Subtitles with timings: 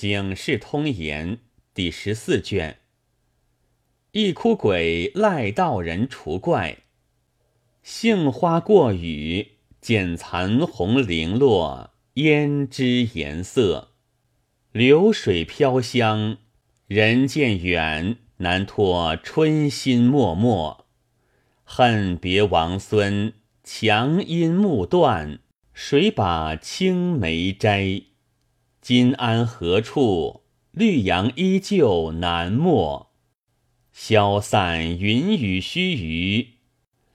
[0.00, 1.40] 警世通言
[1.74, 2.78] 第十四卷。
[4.12, 6.78] 一哭鬼赖道人除怪，
[7.82, 13.90] 杏花过雨，见残红零落，胭脂颜色。
[14.72, 16.38] 流水飘香，
[16.86, 20.78] 人渐远，难托春心脉脉。
[21.62, 25.40] 恨别王孙，强阴木断，
[25.74, 28.04] 谁把青梅摘？
[28.92, 30.40] 今安何处？
[30.72, 33.12] 绿杨依旧难没。
[33.92, 36.46] 消散云雨须臾，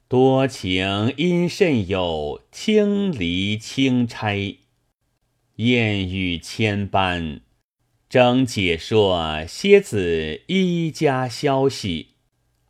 [0.08, 2.40] 多情因甚有？
[2.50, 4.56] 轻离轻拆，
[5.56, 7.42] 燕语千般。
[8.08, 12.12] 征解说蝎子一家消息，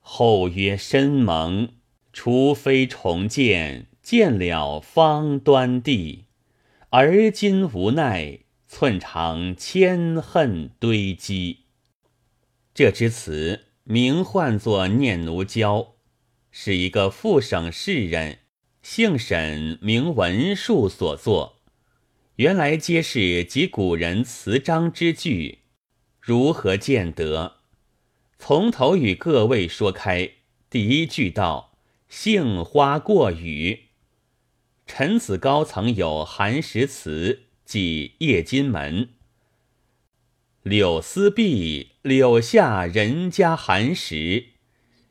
[0.00, 1.69] 后曰深盟，
[2.12, 6.25] 除非重见，见了方端地。
[6.91, 8.41] 而今无奈。
[8.69, 11.61] 寸长千恨堆积。
[12.75, 15.78] 这支词名唤作《念奴娇》，
[16.50, 18.41] 是一个副省士人，
[18.83, 21.61] 姓沈，名文树所作。
[22.36, 25.61] 原来皆是及古人词章之句，
[26.20, 27.61] 如何见得？
[28.39, 30.30] 从头与各位说开。
[30.69, 31.78] 第一句道
[32.11, 33.84] ：“杏花过雨。”
[34.86, 37.45] 陈子高曾有寒食词。
[37.67, 39.09] 即夜金门，
[40.62, 44.50] 柳丝碧，柳下人家寒食。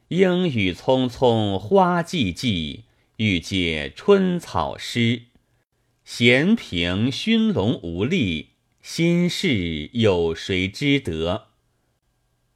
[0.07, 2.83] 莺语匆匆，花寂寂，
[3.17, 5.23] 欲借春草湿。
[6.05, 11.47] 闲屏熏笼无力，心事有谁知得？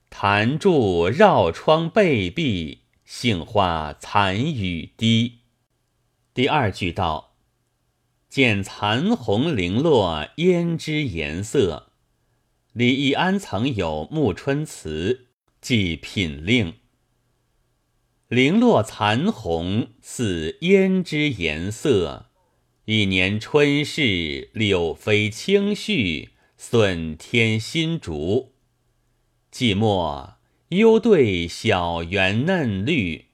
[0.09, 5.39] 弹柱绕窗背壁，杏花残雨滴。
[6.34, 7.28] 第二句道。
[8.30, 11.94] 见残红零落，胭脂颜色。
[12.73, 15.25] 李易安曾有《暮春词》，
[15.59, 16.75] 即品令：
[18.27, 22.28] 零落残红，似胭脂颜色。
[22.85, 28.53] 一年春事，柳飞青絮，损添新竹。
[29.51, 30.34] 寂寞，
[30.67, 33.25] 幽对小园嫩绿。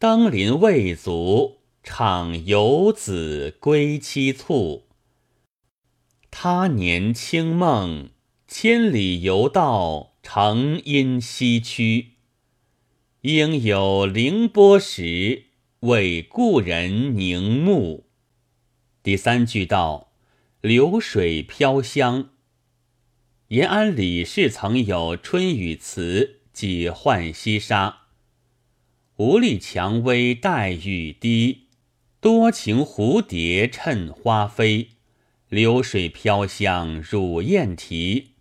[0.00, 1.55] 登临未足。
[1.88, 4.88] 唱游子归期促，
[6.32, 8.10] 他年清梦，
[8.48, 12.14] 千里游道，成因西去。
[13.20, 15.44] 应有凌波时，
[15.80, 18.08] 为故人凝目。
[19.04, 20.12] 第三句道
[20.60, 22.30] ：“流水飘香。”
[23.48, 27.88] 延安李氏曾有春雨词，即《浣溪沙》
[29.24, 31.62] ：“无力蔷薇待雨滴。”
[32.26, 34.88] 多情蝴蝶趁花飞，
[35.48, 38.32] 流水飘香乳燕啼。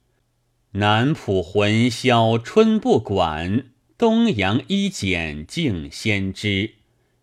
[0.71, 6.73] 南浦魂销春不管，东阳衣剪净先知。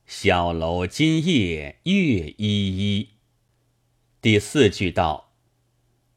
[0.06, 3.08] 小楼今夜月依依。
[4.20, 5.32] 第四句道：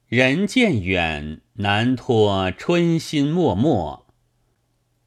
[0.07, 4.03] 人渐远，难托春心脉脉。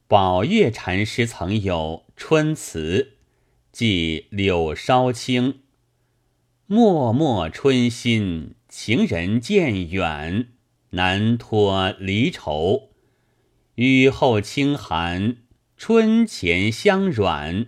[0.08, 3.17] 宝月禅师曾有春词。
[3.70, 5.60] 即柳梢青，
[6.66, 10.48] 脉脉春心，情人渐远，
[10.90, 12.90] 难托离愁。
[13.76, 15.36] 雨后清寒，
[15.76, 17.66] 春前香软，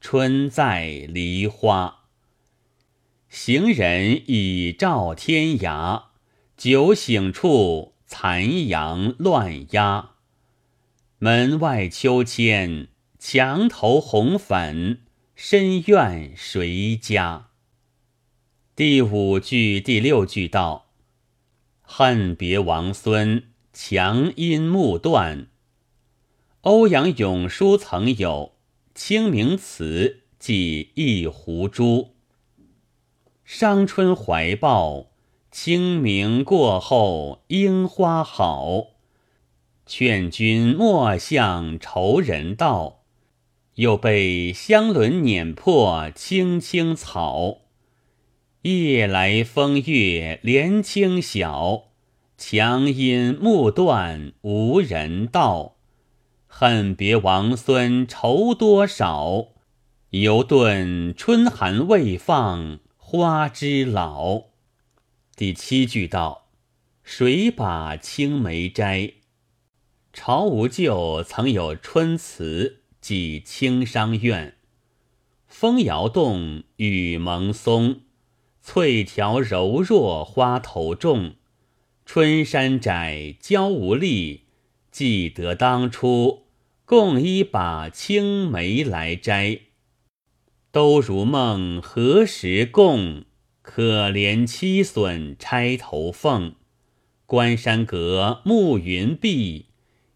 [0.00, 2.06] 春在梨花。
[3.28, 6.06] 行人已照天涯，
[6.56, 10.10] 酒醒处，残阳乱鸦。
[11.18, 12.88] 门外秋千，
[13.20, 15.01] 墙头红粉。
[15.44, 17.48] 深怨谁家？
[18.76, 20.92] 第五句、第六句道
[21.82, 25.48] ：“恨别王孙，强音木断。”
[26.62, 28.52] 欧阳永叔曾有
[28.94, 32.14] 《清明词》，寄一壶珠。
[33.44, 35.08] 伤春怀抱，
[35.50, 38.90] 清明过后樱花好。
[39.86, 43.01] 劝君莫向仇人道。
[43.76, 47.62] 又被香轮碾破青青草，
[48.62, 51.84] 夜来风月怜清晓，
[52.36, 55.76] 强音木断无人道。
[56.46, 59.48] 恨别王孙愁多少，
[60.10, 64.48] 犹顿春寒未放花枝老。
[65.34, 66.48] 第七句道：
[67.02, 69.14] 谁把青梅摘？
[70.12, 72.81] 朝无咎曾有春词。
[73.02, 74.54] 即青商院，
[75.48, 78.02] 风摇动，雨蒙松，
[78.62, 81.34] 翠条柔弱，花头重。
[82.06, 84.42] 春山窄，娇无力。
[84.92, 86.44] 记得当初，
[86.84, 89.58] 共一把青梅来摘。
[90.70, 93.24] 都如梦，何时共？
[93.62, 96.54] 可怜七损钗头凤。
[97.26, 99.66] 关山阁，暮云碧。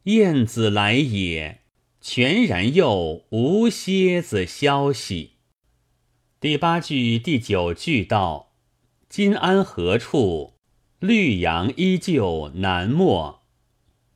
[0.05, 1.63] 燕子来也，
[2.09, 5.33] 全然又无蝎子消息。
[6.39, 8.53] 第八句、第九句道
[9.11, 10.55] ：“今安何处？
[11.01, 13.43] 绿杨依旧难没。”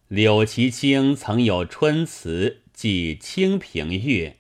[0.06, 4.37] 柳其清曾有春词，寄清平乐。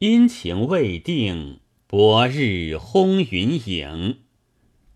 [0.00, 4.18] 阴晴未定，薄日轰云影。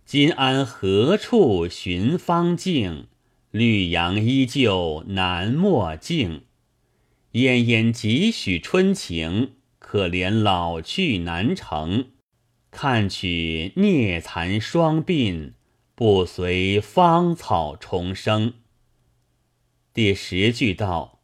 [0.05, 3.07] 今安何处寻芳径？
[3.51, 6.43] 绿杨依旧难没径。
[7.33, 9.53] 奄奄几许春情？
[9.79, 12.09] 可怜老去难成，
[12.71, 15.53] 看取孽残双鬓，
[15.95, 18.53] 不随芳草重生。
[19.95, 21.21] 第十句道：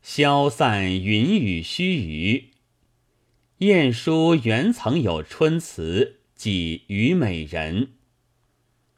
[0.00, 2.44] 消散云雨须臾。
[3.58, 7.94] 晏殊原曾有春词，寄虞美人。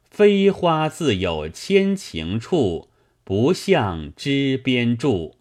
[0.03, 2.89] 飞花自有千情处，
[3.23, 5.37] 不向枝边住。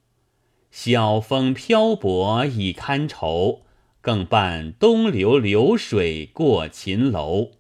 [0.77, 3.63] 晓风漂泊已堪愁，
[4.01, 7.53] 更伴东流流水过秦楼。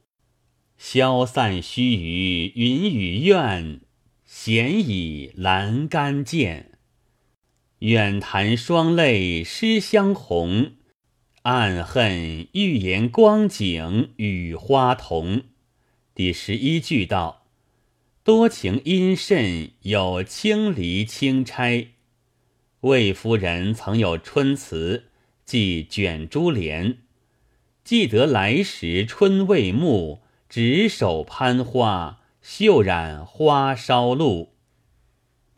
[0.76, 3.80] 消散须臾云雨怨，
[4.24, 6.72] 闲倚阑干见。
[7.78, 10.72] 远谈双泪湿香红，
[11.42, 15.44] 暗恨欲言光景与花同。
[16.16, 17.44] 第十一句道：
[18.24, 21.93] 多情因甚有轻离轻钗。
[22.84, 25.04] 魏夫人曾有春词，
[25.46, 26.98] 寄卷珠帘。
[27.82, 30.20] 记得来时春未暮，
[30.50, 34.50] 执手攀花，袖染花梢露。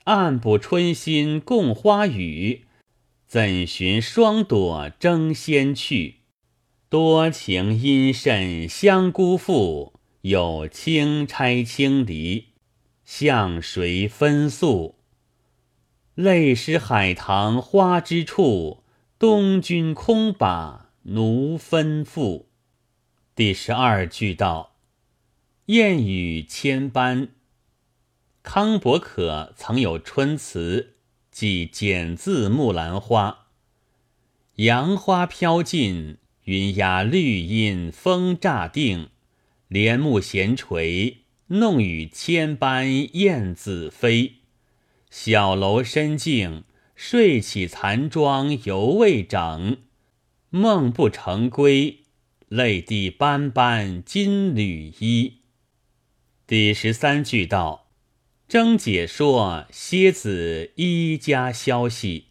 [0.05, 2.67] 暗补春心共花雨，
[3.27, 6.19] 怎寻霜朵争先去？
[6.89, 12.51] 多情因甚相辜负，有轻钗轻离，
[13.05, 14.96] 向谁分诉？
[16.17, 18.83] 泪湿海棠花枝处，
[19.19, 22.49] 东君空把奴分付。
[23.35, 24.77] 第十二句道：
[25.67, 27.29] 燕语千般。
[28.43, 30.95] 康伯可曾有春词，
[31.31, 33.49] 即简字木兰花。
[34.55, 39.11] 杨花飘尽，云压绿阴风乍定。
[39.69, 42.89] 帘幕闲垂，弄雨千般
[43.19, 44.37] 燕子飞。
[45.19, 46.65] 小楼深静，
[46.95, 49.79] 睡起残妆犹未整。
[50.51, 52.01] 梦不成归，
[52.49, 55.39] 泪滴斑斑金缕衣。
[56.47, 57.89] 第十三句道：
[58.47, 62.27] 征解说蝎子一家消息。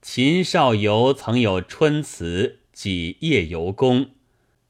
[0.00, 4.10] 秦少游曾有春词，几夜游宫。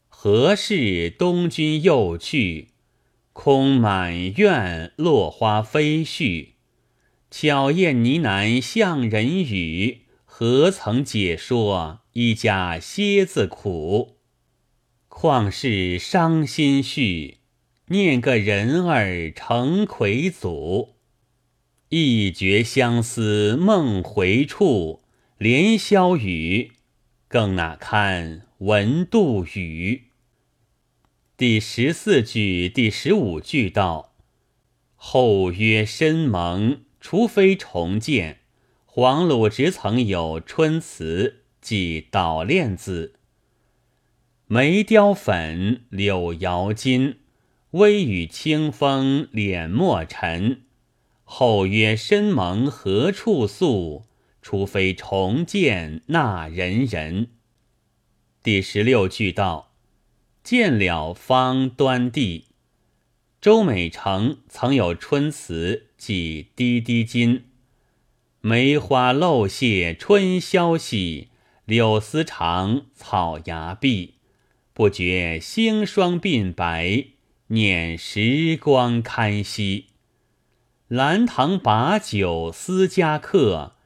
[0.09, 2.69] 何事东君又去？
[3.35, 6.53] 空满院，落花飞絮。
[7.35, 14.19] 巧燕呢喃向人语，何曾解说一家蝎子苦？
[15.09, 17.39] 况是伤心绪，
[17.87, 20.97] 念个人儿成魁祖。
[21.89, 25.03] 一觉相思梦回处，
[25.39, 26.73] 连宵雨，
[27.29, 30.09] 更那堪闻杜宇？
[31.39, 34.13] 第十四句、第十五句道：
[34.95, 36.83] 后约深盟。
[37.03, 38.39] 除非重见，
[38.87, 43.15] 黄鲁直曾有春词，即捣练字。
[44.47, 47.19] 梅雕粉，柳摇金，
[47.73, 50.63] 微雨清风敛墨尘。
[51.25, 54.05] 后约深蒙何处诉？
[54.41, 57.31] 除非重见那人人。
[58.45, 59.73] 第十六句道：
[60.45, 62.47] 见了方端地。
[63.41, 65.89] 周美成曾有春词。
[66.05, 67.45] 寄滴滴金，
[68.41, 71.29] 梅花漏泄春宵喜，
[71.65, 74.15] 柳丝长草芽碧。
[74.73, 77.05] 不觉星霜鬓白，
[77.47, 79.91] 念时光堪惜。
[80.89, 83.77] 兰堂把酒思家客，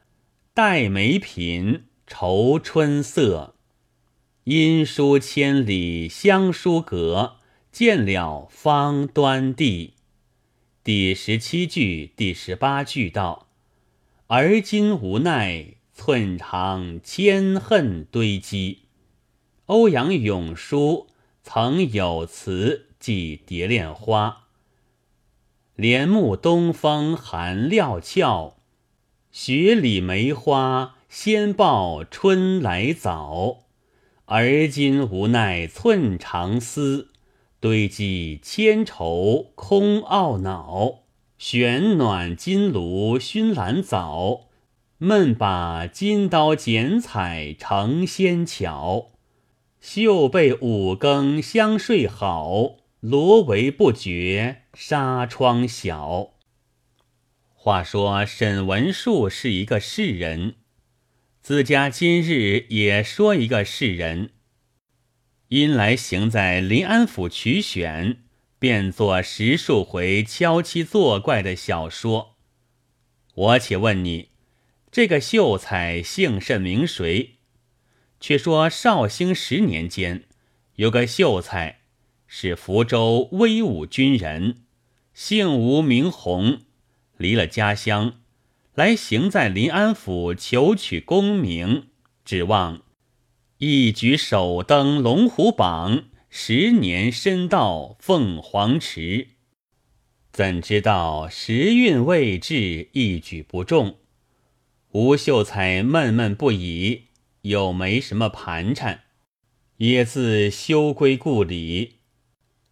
[0.55, 3.53] 待梅品愁春色。
[4.45, 7.35] 因书千里相书阁，
[7.71, 9.93] 见了方端地。
[10.87, 13.49] 第十七句、第十八句道
[14.27, 18.83] ：“而今无奈，寸长千恨堆积。”
[19.67, 21.07] 欧阳永叔
[21.43, 24.45] 曾有词，寄蝶恋花。
[25.75, 28.55] 帘幕东风寒料峭，
[29.29, 33.65] 雪里梅花先报春来早。
[34.23, 37.09] 而今无奈寸长丝，
[37.59, 41.03] 堆积千愁空懊恼。
[41.37, 44.47] 玄暖金炉熏兰藻，
[44.97, 49.11] 闷把金刀剪彩成仙巧。
[49.79, 56.31] 绣被五更相睡好，罗帷不觉纱窗小。
[57.53, 60.55] 话说沈文树是一个士人，
[61.41, 64.31] 自家今日也说一个士人。
[65.49, 68.23] 因来行在临安府取选。
[68.59, 72.37] 便作十数回敲妻作怪的小说。
[73.35, 74.29] 我且问你，
[74.91, 77.35] 这个秀才姓甚名谁？
[78.19, 80.23] 却说绍兴十年间，
[80.77, 81.81] 有个秀才
[82.25, 84.63] 是福州威武军人，
[85.13, 86.61] 姓吴名洪，
[87.17, 88.15] 离了家乡，
[88.73, 91.89] 来行在临安府求取功名，
[92.25, 92.81] 指望
[93.59, 96.05] 一举首登龙虎榜。
[96.29, 99.29] 十年深到凤凰池，
[100.31, 103.97] 怎知道时运未至，一举不中。
[104.91, 107.05] 吴秀才闷闷不已，
[107.41, 109.05] 又没什么盘缠，
[109.77, 111.95] 也自休归故里，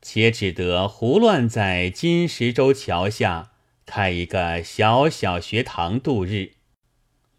[0.03, 3.53] 且只得胡乱在金石洲桥下
[3.87, 6.51] 开一个小小学堂度日，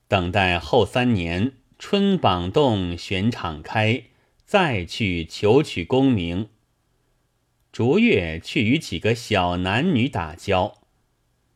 [0.09, 4.04] 等待后三年春榜动，选场开。
[4.47, 6.50] 再去求取功名，
[7.73, 10.78] 逐月去与几个小男女打交，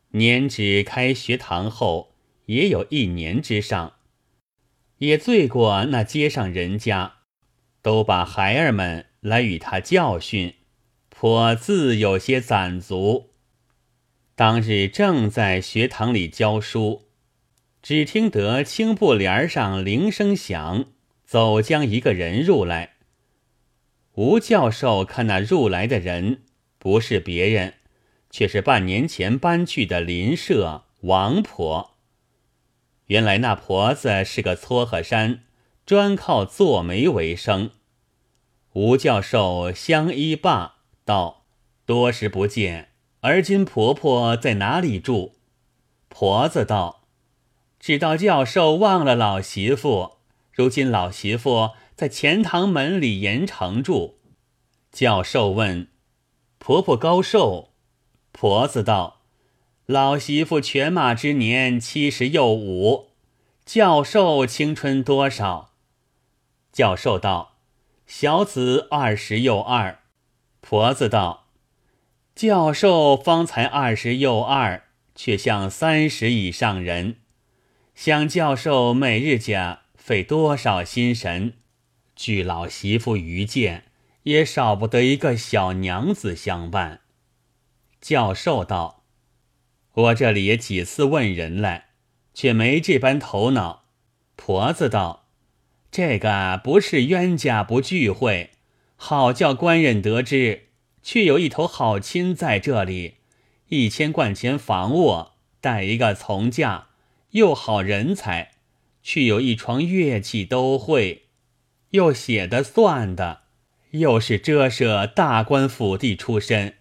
[0.09, 2.13] 年只开学堂后
[2.47, 3.93] 也有一年之上，
[4.97, 7.19] 也醉过那街上人家，
[7.81, 10.55] 都把孩儿们来与他教训，
[11.07, 13.29] 颇自有些攒足。
[14.35, 17.07] 当日正在学堂里教书，
[17.81, 20.85] 只听得青布帘上铃声响。
[21.23, 22.95] 走将一个人入来。
[24.15, 26.43] 吴教授看那入来的人
[26.77, 27.75] 不是别人，
[28.29, 31.91] 却是半年前搬去的邻舍王婆。
[33.05, 35.45] 原来那婆子是个撮合山，
[35.85, 37.71] 专靠做媒为生。
[38.73, 41.45] 吴教授相依罢，道
[41.87, 42.89] ：“多时不见，
[43.21, 45.37] 而今婆婆在哪里住？”
[46.09, 47.00] 婆子道
[47.81, 50.19] ：“知道教授忘了老媳妇。”
[50.53, 54.19] 如今老媳妇在钱塘门里盐城住。
[54.91, 55.87] 教授问
[56.59, 57.73] ：“婆婆高寿？”
[58.31, 59.21] 婆子道
[59.87, 63.11] ：“老媳妇犬马之年七十又五。”
[63.65, 65.71] 教授青春多少？
[66.73, 67.55] 教授道
[68.05, 69.99] ：“小子二十又二。”
[70.59, 71.47] 婆子道
[72.35, 74.83] ：“教授方才二十又二，
[75.15, 77.20] 却像三十以上人。
[78.03, 81.53] 想教授每日家。”费多少心神，
[82.15, 83.83] 据老媳妇愚见，
[84.23, 87.01] 也少不得一个小娘子相伴。
[88.01, 89.03] 教授道
[89.93, 91.89] ：“我这里也几次问人来，
[92.33, 93.83] 却没这般头脑。”
[94.35, 95.27] 婆子道
[95.91, 98.49] ：“这个不是冤家不聚会，
[98.95, 100.69] 好叫官人得知，
[101.03, 103.17] 却有一头好亲在这里，
[103.67, 106.87] 一千贯钱房卧，带一个从嫁，
[107.31, 108.51] 又好人才。”
[109.03, 111.23] 去有一床乐器都会，
[111.89, 113.41] 又写的算的，
[113.89, 116.75] 又是遮舍大官府地出身，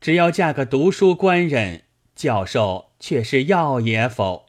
[0.00, 1.82] 只要嫁个读书官人，
[2.14, 4.46] 教授却是要也否？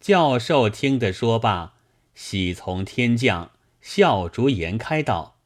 [0.00, 1.74] 教授听得说罢，
[2.14, 3.50] 喜从天降，
[3.82, 5.36] 笑逐颜开道：“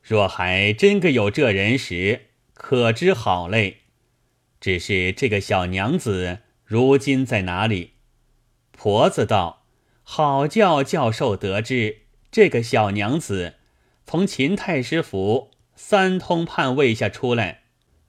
[0.00, 3.80] 若还真个有这人时，可知好嘞。
[4.58, 7.90] 只是这个小娘子如今在哪里？”
[8.76, 9.64] 婆子道。
[10.04, 13.54] 好叫教授得知，这个小娘子
[14.06, 17.62] 从秦太师府三通判位下出来，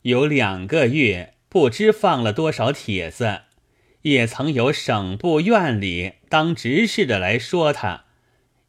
[0.04, 3.42] 有两个月，不知放了多少帖子，
[4.04, 8.06] 也曾有省部院里当执事的来说他，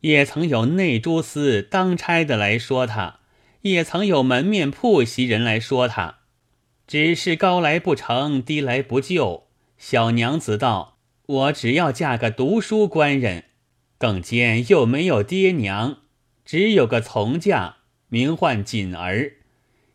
[0.00, 3.20] 也曾有内诸司当差的来说他，
[3.60, 6.20] 也曾有门面铺席人来说他，
[6.86, 9.48] 只是高来不成低来不就。
[9.76, 10.97] 小娘子道。
[11.28, 13.44] 我只要嫁个读书官人，
[13.98, 15.98] 更兼又没有爹娘，
[16.42, 17.76] 只有个从嫁，
[18.08, 19.34] 名唤锦儿。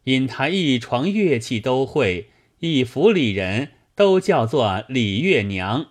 [0.03, 5.87] 因他一床乐器都会，一府里人都叫做李月娘。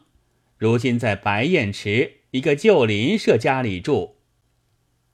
[0.57, 4.19] 如今在白燕池一个旧邻舍家里住。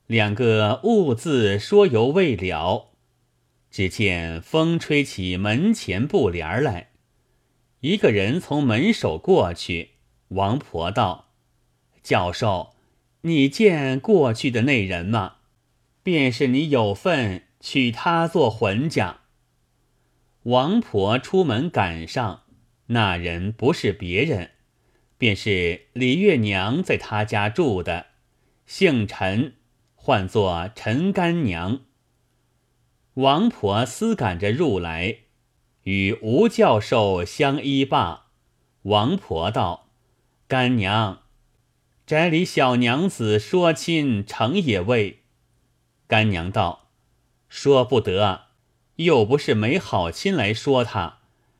[0.05, 2.91] 两个兀自说犹未了，
[3.71, 6.91] 只见风吹起门前布帘来，
[7.79, 9.91] 一个人从门首过去，
[10.29, 11.29] 王婆道
[12.01, 12.73] ：“教授，
[13.21, 15.35] 你见过去的那人吗？
[16.01, 19.19] 便是你有份娶她做浑家。”
[20.43, 22.43] 王婆出门赶上，
[22.87, 24.51] 那人不是别人，
[25.17, 28.07] 便是李月娘在他家住的，
[28.65, 29.55] 姓陈，
[29.95, 31.81] 唤作陈干娘。
[33.15, 35.17] 王婆思赶着入来。
[35.83, 38.27] 与吴教授相依罢，
[38.83, 39.88] 王婆道
[40.49, 41.21] ：“干娘，
[42.07, 45.19] 宅里小娘子说亲，成也未？”
[46.09, 46.87] 干娘道
[47.47, 48.45] ：“说不得，
[48.95, 51.19] 又不是没好亲来说他，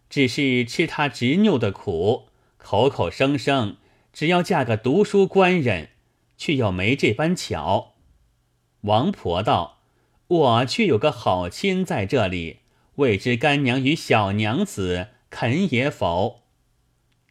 [0.09, 3.77] 只是吃他执拗的苦，口口声声
[4.11, 5.89] 只要嫁个读书官人，
[6.35, 7.93] 却又没这般巧。”
[8.81, 9.81] 王婆道
[10.25, 12.61] ：“我却有个好亲在这里。”
[12.97, 16.41] 未知干娘与小娘子肯也否？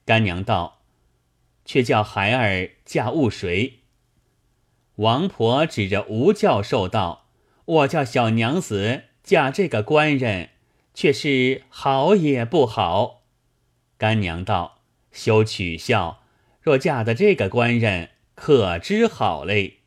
[0.05, 0.78] 干娘道
[1.69, 3.81] ：“却叫孩儿嫁误谁？”
[4.97, 7.29] 王婆指着吴教授道
[7.67, 10.49] ：“我叫小娘子嫁这个官人，
[10.95, 13.23] 却是好也不好。”
[13.97, 14.81] 干娘道
[15.13, 16.25] ：“休取笑，
[16.61, 19.81] 若嫁的这个官人，可知好嘞？”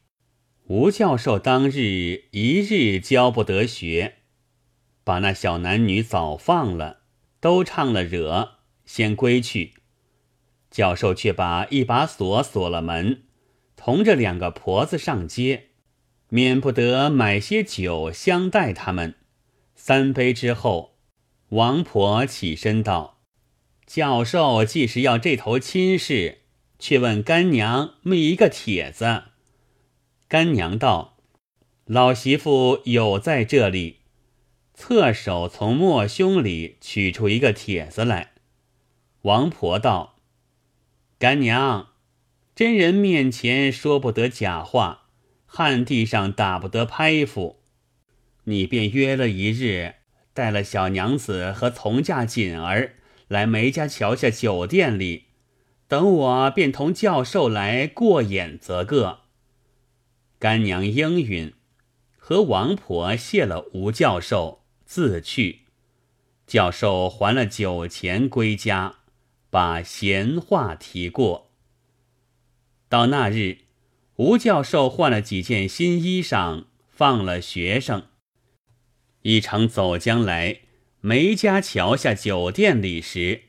[0.68, 4.20] 吴教授当日一日教不得学。
[5.04, 7.00] 把那小男女早放了，
[7.42, 8.52] 都唱了惹，
[8.86, 9.74] 先归去。
[10.72, 13.24] 教授却把一把锁锁了门，
[13.76, 15.68] 同着两个婆子上街，
[16.30, 19.16] 免不得买些酒相待他们。
[19.76, 20.96] 三杯之后，
[21.50, 23.20] 王婆起身道
[23.86, 26.40] ：“教授既是要这头亲事，
[26.80, 29.24] 却问干娘觅一个帖子。”
[30.30, 31.18] 干娘道
[31.86, 33.98] ：“老媳妇有在这里。”
[34.74, 38.32] 侧手从莫胸里取出一个帖子来，
[39.24, 40.11] 王婆道
[41.22, 41.90] ：“干娘，
[42.56, 45.04] 真人面前说不得假话，
[45.46, 47.62] 旱地上打不得拍夫。
[48.46, 49.98] 你便约了一日，
[50.34, 52.96] 带了小娘子和从嫁锦儿
[53.28, 55.26] 来梅家桥下酒店里，
[55.88, 59.20] 等我便同教授来过眼则个。”
[60.42, 61.54] 干娘应允，
[62.18, 64.64] 和王婆谢了吴教授。
[64.86, 65.60] 自去，
[66.48, 68.96] 教授还了酒钱归家，
[69.52, 71.52] 把闲话提过。
[72.90, 73.60] 到那日，
[74.16, 78.08] 吴教授换了几件新衣裳，放了学生，
[79.22, 80.62] 一程走将来
[81.02, 83.44] 梅家桥下酒店里时，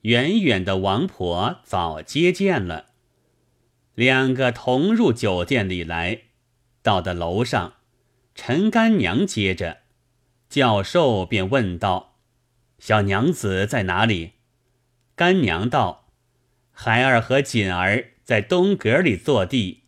[0.00, 2.86] 远远的王婆早接见了，
[3.94, 6.22] 两个同入酒店里来，
[6.82, 7.74] 到的楼上，
[8.34, 9.82] 陈干娘接着。
[10.48, 12.18] 教授便问道
[12.78, 14.32] ：“小娘子在哪里？”
[15.16, 16.08] 干娘道
[16.72, 19.82] ：“孩儿和锦儿在东阁里坐地。”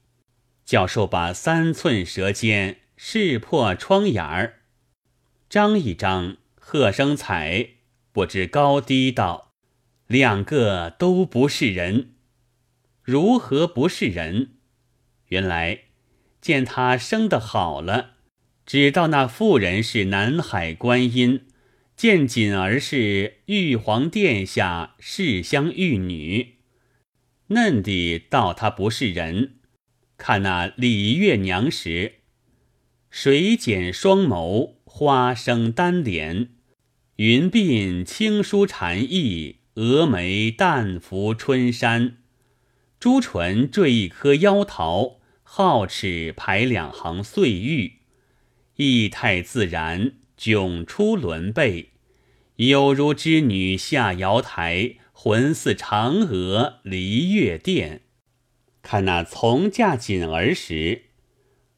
[0.65, 4.61] 教授把三寸舌尖试破窗眼儿，
[5.49, 7.69] 张一张，喝声彩，
[8.13, 9.53] 不知高低道
[10.09, 12.15] ：“两个都不是人，
[13.03, 14.55] 如何不是人？
[15.29, 15.81] 原来
[16.41, 18.15] 见他生的好了。”
[18.67, 21.47] 只道那妇人是南海观音，
[21.97, 26.57] 见锦儿是玉皇殿下世香玉女，
[27.47, 29.55] 嫩的道她不是人。
[30.19, 32.17] 看那李月娘时，
[33.09, 36.51] 水剪双眸，花生丹脸，
[37.17, 42.19] 云鬓轻舒蝉翼，蛾眉淡拂春山，
[43.01, 48.01] 朱唇缀一颗妖桃，皓齿排两行碎玉。
[48.75, 51.91] 意态自然，迥出伦背，
[52.57, 58.03] 有如织女下瑶台，魂似嫦娥离月殿。
[58.83, 61.03] 看那从嫁锦儿时，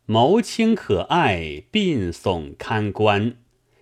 [0.07, 3.37] 眸清可爱，鬓耸堪观，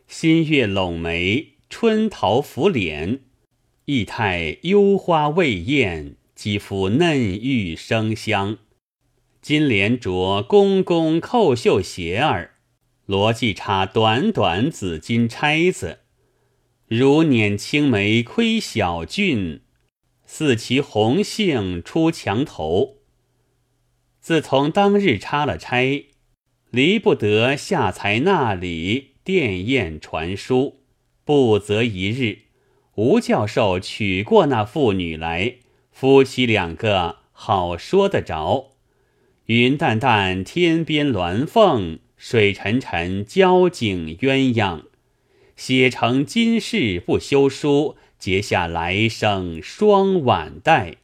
[0.07, 3.21] 新月拢眉，春桃拂脸，
[3.87, 8.59] 意态幽花未艳，肌肤嫩玉生香。
[9.41, 12.56] 金莲着公公扣绣鞋儿。
[13.07, 16.01] 罗髻插短短紫金钗子，
[16.89, 19.61] 如捻青梅窥小俊，
[20.25, 22.97] 似骑红杏出墙头。
[24.21, 26.07] 自从当日插了钗，
[26.71, 30.81] 离不得下才那里殿宴传书，
[31.25, 32.39] 不择一日，
[32.97, 35.59] 吴教授娶过那妇女来，
[35.93, 38.73] 夫妻两个好说得着。
[39.45, 42.01] 云淡淡天边鸾凤。
[42.17, 44.83] 水沉沉交颈鸳鸯，
[45.55, 50.97] 写成今世不休书，结下来生双腕带。